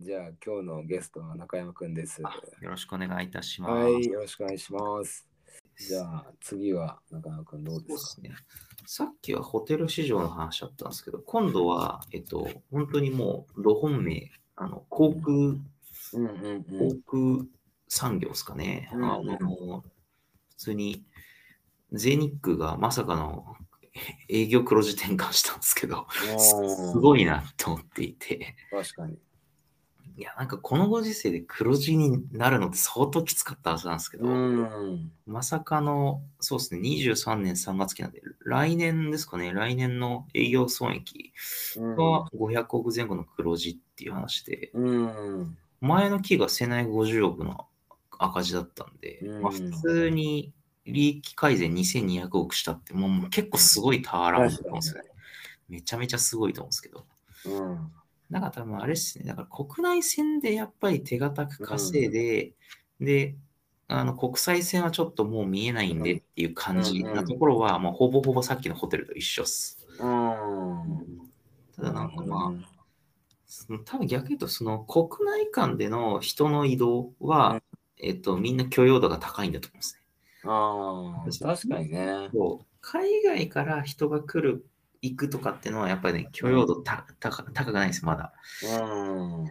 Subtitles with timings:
[0.00, 2.22] じゃあ今日のゲストは中山くんです。
[2.22, 3.90] はよろしくお願いいたします。
[3.90, 5.28] い、よろしくお願いします。
[5.76, 8.30] じゃあ次は中山くんどうですすね。
[8.86, 15.60] さっきはホテル市場の話だったんですけど、今度は、えっと、本当にもう、路本命、あの、航空、うん
[16.14, 17.02] うんうん。
[17.04, 17.46] 航空
[17.86, 18.90] 産業ですかね。
[18.94, 19.84] うんあの、
[20.48, 21.04] 普通に、
[21.92, 23.54] 全日空がまさかの
[24.30, 26.06] 営業黒字転換したんですけど、
[26.38, 29.18] すすごいなと思っていて、確かに。
[30.20, 35.10] いや、なんかこのご時世で黒字になるのって相当きつかったはずなんですけど、うん。
[35.26, 41.32] まさかの、そうですね、23年3月期なんで、来年ですかね、来年の営業損益
[41.74, 45.56] が500億前後の黒字っていう話で、うん。
[45.80, 47.66] 前の期が世内50億の
[48.18, 50.52] 赤字だったんで、うんまあ、普通に
[50.84, 55.08] 利益改善2200億したって、もうもう結構すごいターランだと思うんですよね。
[55.70, 57.06] めちゃめちゃすごいと思うんですけど。
[57.46, 57.92] うん。
[58.30, 62.52] なんか多分あれですね、だから国内線でやっぱり手堅く稼いで、
[63.00, 63.34] で、
[63.88, 69.84] あの国際線はちょっともう見えないんでっていう感じなところは、もうほぼほぼさっきのホテルと一緒っす。
[69.98, 71.06] うん。
[71.74, 72.68] ただなんかまあ、
[73.46, 77.62] その多分逆に言うと、その国内間での人の移動は、うん
[78.02, 80.00] えっと、みんな許容度が高いんだと思うんですね。
[80.44, 82.30] ああ、確かにね。
[82.80, 84.64] 海外から人が来る、
[85.02, 88.32] 行くとかっていうのは、やっぱりね、許容度た高高くないんです、まだ。
[88.64, 89.44] うん。
[89.44, 89.48] っ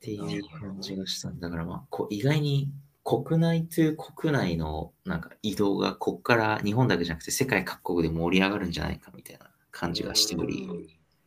[0.00, 2.70] ていう感じがしたんだから、まあ、こう意外に
[3.02, 10.68] 国内という国内のなんか移動がこっから日本だけじゃなくて世界各国で盛り上がるんじゃないかみたいな感じがしており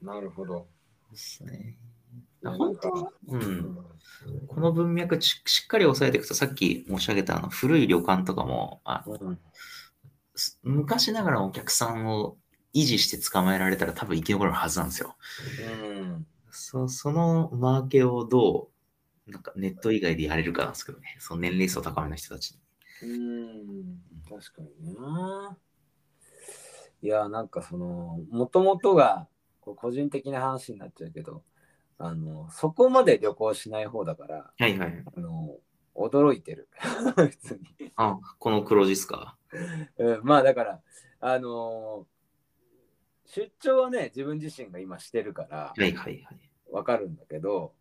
[0.02, 0.68] うんなるほど。
[1.12, 1.76] ですね。
[2.42, 2.90] 本当？
[2.90, 3.78] は、う、うんん。
[4.48, 9.04] この文脈ししっかり押さえていくと、さっき申し上げたあの古い旅館とかもあ
[10.64, 12.38] 昔ながらのお客さんを
[12.74, 15.16] 維持して捕まえられたら多分生き残るはずなんですよ。
[15.58, 16.28] うん。
[16.52, 18.70] そそのマーケをど
[19.28, 22.60] うなんかネット以外でやれるかなんですけどね、その年齢層高めの人たちに。
[23.02, 24.00] うん。
[24.28, 25.58] 確かにな。
[27.02, 29.28] いや、なんかその、もともとが、
[29.62, 31.44] 個人的な話になっちゃうけど、
[31.98, 35.04] あの、そこまで旅行しない方だから、はいはい。
[35.16, 35.58] あの、
[35.96, 36.68] 驚いてる。
[37.16, 37.92] 普通に。
[37.96, 39.38] あ、この黒字っすか？
[39.98, 40.82] うん、まあだから、
[41.20, 42.08] あの
[43.34, 46.28] 出張はね、自分自身が今してるから、はいはいはい。
[46.72, 47.74] わかるんだけど、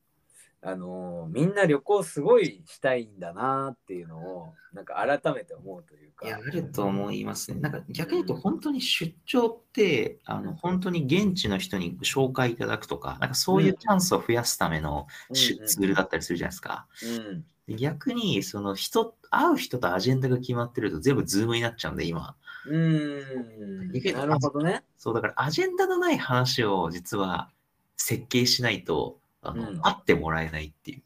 [0.61, 7.61] あのーみんな旅行すごいしたいんだなっていうのをなんか改めて思うというかいや、あると思いますね。
[7.61, 16.87] なんか逆に言うと、本当に出張って、あの本当に現地の人に紹介いただくとか、なんかそういうチャンスを増やすためのツールだったりするじゃないですか。
[17.03, 22.35] うんで逆に、その人、会う人とアジェンダが決まってると全部 Zoom になっちゃうんで、今。
[22.69, 24.84] うーんなるほどね。
[24.99, 27.51] そう、だからアジェンダのない話を実は
[27.97, 31.03] 設計しないと、あの、うん会ってもらえないっていう。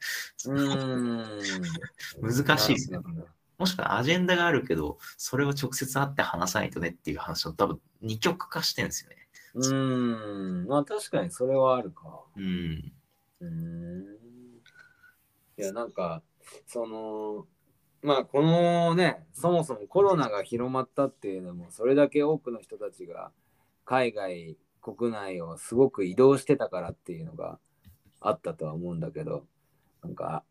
[0.50, 1.62] うーん
[2.20, 2.98] 難しいですね
[3.58, 9.16] もしくはアジェンダがあるけど、それを直接会って話さないとねっていう話を多分二極化してるんですよね。
[9.54, 12.24] うーんまあ確かにそれはあるか。
[12.36, 12.92] うん。
[13.40, 14.22] うーん
[15.58, 16.22] いや、なんか、
[16.66, 17.46] その、
[18.02, 23.30] まあ、このね、そもそもコロナが広まったっていうのも、それだけ多くの人たちが
[23.84, 27.58] 海外、国内をすごく移動してたからっていうのが
[28.20, 29.46] あったとは思うんだけど、
[30.02, 30.44] なんか、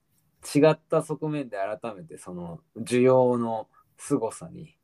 [0.55, 3.67] 違った側面で改めてその需要の
[3.97, 4.75] 凄さに、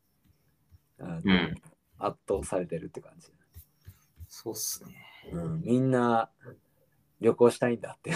[0.98, 1.54] うん
[2.00, 3.28] 圧倒されてるって感じ。
[4.28, 4.94] そうっすね。
[5.32, 6.30] うん、みんな
[7.20, 8.12] 旅行したいんだって。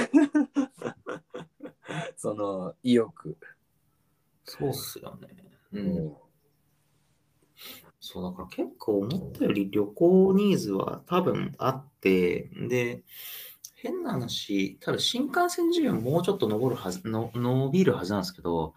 [2.16, 3.36] その意欲。
[4.44, 5.28] そうっすよね。
[5.72, 5.78] う。
[5.78, 6.16] うん
[8.04, 13.04] そう、だから結構思ったより旅行ニーズは多分あって、で、
[13.76, 18.74] 変な話、多分新幹線需要もうちょっと伸るはずの伸びるはずなんですけど、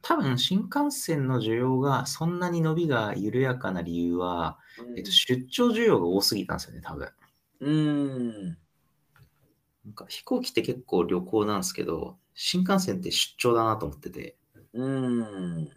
[0.00, 4.58] 多分新幹線の需要がそんなに伸びが緩やかな理由は、
[4.96, 7.08] えっと、出張需要が多すぎたんですよね、多分。
[7.60, 8.42] うん。
[9.84, 14.36] なんか飛行機って結構旅行なんですけど、新幹線って出張だなと思ってて、
[14.74, 15.68] うん。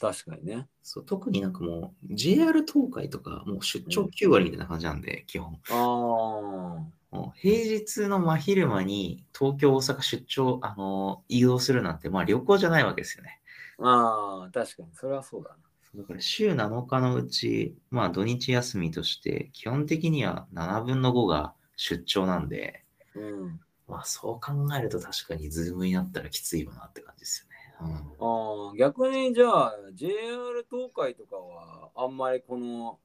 [0.00, 0.68] 確かにね。
[0.82, 5.58] そう特になんかもう JR 東海とかもう出張9割みたいな感じなんで、基本。
[5.70, 6.98] ああ。
[7.10, 13.40] もう平日の真昼間に東京、大阪出張、あの移動するなんて、まあ旅行じゃないわけですよね。
[13.78, 14.88] ああ、確かに。
[14.94, 15.56] それはそうだな。
[16.02, 23.60] だから週7日のうち、まあ土日休みとして、基本的には7分の5が出張なんで、うん。
[23.88, 27.47] まあそう考えると確かにズームになったらきついよなって感じですよね。
[27.80, 32.98] うん逆にじゃあ JR 東海とかはあんまりこの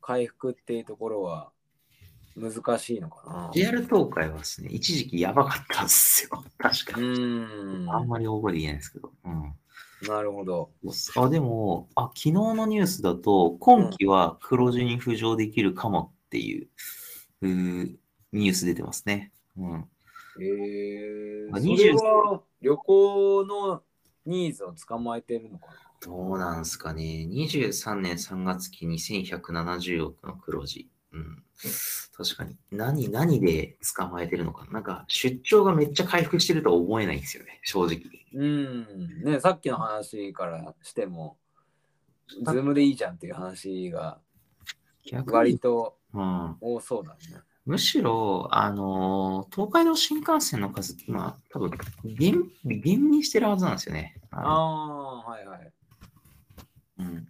[0.00, 1.50] 回復っていうところは
[2.36, 6.44] 難しいのかな？JR 東海はですね、一時期やばかったんですよ。
[6.56, 7.08] 確かうに。
[7.08, 7.90] ーん。
[7.90, 9.12] あんまり大声で言えないですけど。
[9.24, 9.52] うん
[10.06, 10.70] なるほど。
[11.16, 16.68] あ、でも、あ、昨日のニュースだと、今期は黒字に浮上できるかもっていう、
[17.42, 17.96] うー
[18.32, 19.32] ニュース出てますね。
[19.56, 19.88] うん。
[20.40, 23.82] えー、まあそれは旅行の
[24.28, 25.72] ニーズを捕まえてるのかな？
[26.00, 27.26] どうなんすかね。
[27.28, 30.88] 23年3月期2170億の黒字。
[31.12, 31.42] うん。
[32.16, 32.56] 確かに。
[32.70, 34.72] 何、何で捕まえてるのかな？
[34.74, 37.60] なんか、出張がめっちゃ回復してるとは思えないんですよね。
[37.64, 38.00] 正直。
[38.34, 39.24] うん。
[39.24, 41.36] ね、さっきの話からしても、
[42.28, 44.20] ズームでいいじゃんっていう話が
[45.26, 46.56] 割とうん。
[46.60, 47.18] 多そうだね。
[47.64, 51.70] むしろ、あのー東海道新幹線の数って今、多分
[52.04, 54.17] 減、減にしてるはずなんですよね。
[54.44, 55.72] ああはいはい。
[56.98, 57.28] うん、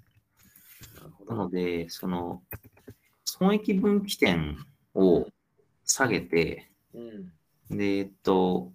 [1.26, 1.34] な。
[1.34, 2.42] ので、その、
[3.24, 4.58] 損益分岐点
[4.94, 5.26] を
[5.84, 7.78] 下げて、うん。
[7.78, 8.72] で、えっと、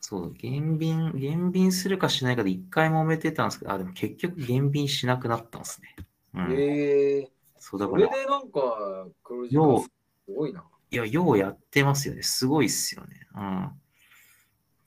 [0.00, 5.96] そう、減便、減便するかしないかで一回揉めてたんですけど、あ、でも結局減便しなくなったんですね。
[6.34, 6.52] うん。
[6.52, 7.28] ええ
[7.58, 9.90] そう、だそれから、でなんか黒字す
[10.28, 10.62] ごいな。
[10.90, 12.22] いや、ようやってますよね。
[12.22, 13.26] すごいっすよね。
[13.34, 13.70] うん。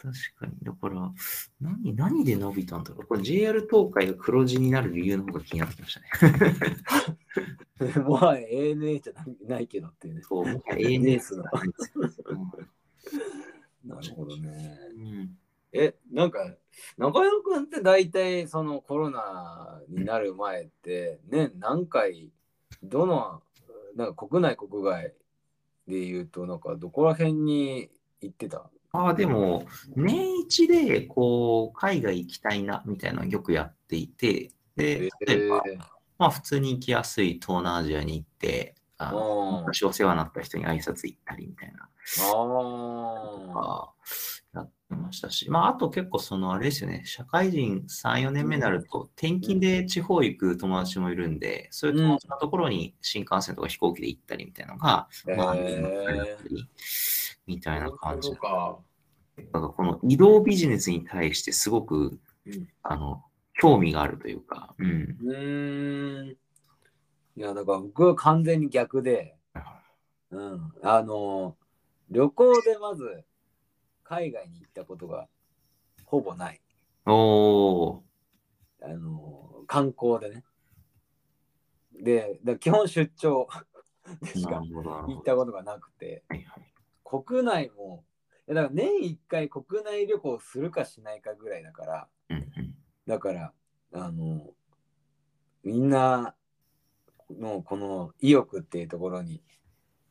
[0.07, 0.53] 確かに。
[0.63, 1.11] だから、
[1.59, 3.07] 何、何で伸びたんだろう。
[3.07, 8.03] これ JR 東海が黒字になる理由の方が気になってきましたね。
[8.03, 10.21] もはや ANA じゃないないけどっていうね。
[10.23, 11.43] そう、もはや ANA すよ
[13.85, 14.79] なるほどね。
[14.97, 15.37] うん。
[15.73, 16.55] え、なんか、
[16.97, 22.31] 中山君って大体そのコロナになる前って、年何回、
[22.81, 23.41] どの、
[23.95, 25.13] なんか国内国外
[25.87, 27.89] で言うと、なんかどこら辺に
[28.21, 28.69] 行ってた？
[28.97, 35.63] ああ、でも、年一で、こう、海外行きたいな、みたいなのをよくやっていて、で、例えば、
[36.17, 41.87] まあ、普通に行きやすい東南アジアに行って、あの昔お世話になった人に挨拶行ったりみたいな、
[43.53, 43.89] あ
[44.55, 55.07] やってましたし、まあ、あと結構、その、あれですよね、社会人3、4年目になると、転勤で地方行く友達もいるんで、そういう友達のところに新幹線とか飛行機で行ったりみたいなのが、
[55.37, 56.65] まあ、へー。
[57.47, 58.83] みたいな感じなるほ
[59.37, 59.59] どか。
[59.59, 63.23] だからこの移動ビジネスに対してすごく、うんあの、
[63.59, 65.17] 興味があるというか、うん。
[65.21, 66.37] うーん。
[67.35, 69.35] いや、だから僕は完全に逆で、
[70.31, 70.73] うん。
[70.83, 71.55] あの、
[72.09, 73.23] 旅行でまず
[74.03, 75.27] 海外に行ったことが
[76.05, 76.61] ほぼない。
[77.05, 78.01] おー、
[78.81, 80.43] あの、観光でね。
[81.93, 83.47] で、だ基本出張
[84.21, 85.19] でしか行。
[85.19, 86.73] ったことがなくて、はいはい。
[87.03, 88.05] 国内も、
[88.47, 92.73] だから年1回国内旅行するかしないかぐらいだから、うんうん
[93.07, 93.53] だから、
[93.93, 94.41] あの、
[95.63, 96.35] みんな
[97.39, 99.41] のこの意欲っていうところに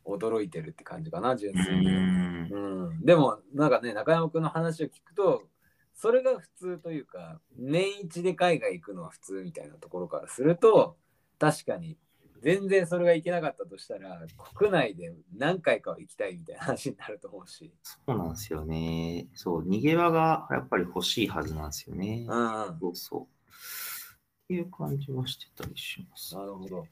[0.06, 1.88] 驚いてるって感じかな、純う粋に。
[1.88, 5.47] うん、でも、なんかね、中山君の話を聞くと、
[5.94, 10.97] それが普通というか、年一で海外行くのは普通みたいなところからすると、
[11.38, 11.99] 確かに、
[12.43, 14.21] 全然それがいけなかったとしたら、
[14.55, 17.73] 国内で何回かは行きたいみたいな話になると思うし。
[17.83, 19.29] そうなんですよね。
[19.35, 22.23] そう、逃げ場がやっぱり欲しいはずなんですよね。
[22.23, 23.23] うん、なそうそう。
[23.23, 23.27] っ
[24.49, 26.35] ていう感じはしてたりします。
[26.37, 26.87] るほど。